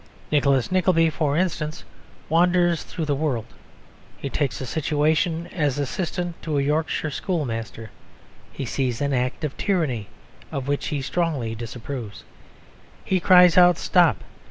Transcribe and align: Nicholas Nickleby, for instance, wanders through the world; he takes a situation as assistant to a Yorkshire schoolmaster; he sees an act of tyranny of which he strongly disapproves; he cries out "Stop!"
Nicholas 0.31 0.71
Nickleby, 0.71 1.11
for 1.11 1.37
instance, 1.37 1.83
wanders 2.27 2.81
through 2.81 3.05
the 3.05 3.13
world; 3.13 3.45
he 4.17 4.31
takes 4.31 4.59
a 4.59 4.65
situation 4.65 5.45
as 5.53 5.77
assistant 5.77 6.41
to 6.41 6.57
a 6.57 6.61
Yorkshire 6.63 7.11
schoolmaster; 7.11 7.91
he 8.51 8.65
sees 8.65 8.99
an 8.99 9.13
act 9.13 9.43
of 9.43 9.55
tyranny 9.57 10.07
of 10.51 10.67
which 10.67 10.87
he 10.87 11.03
strongly 11.03 11.53
disapproves; 11.53 12.23
he 13.05 13.19
cries 13.19 13.59
out 13.59 13.77
"Stop!" 13.77 14.23